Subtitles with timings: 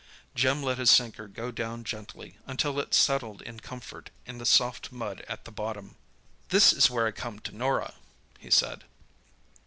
[0.33, 4.91] Jim let his sinker go down gently until it settled in comfort in the soft
[4.91, 5.95] mud at the bottom.
[6.49, 7.93] "This is where I come to Norah,"
[8.39, 8.85] he said.